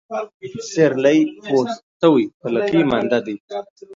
[0.71, 1.13] سيرلى
[1.45, 3.35] پوست سوى، په لکۍ مانده دى.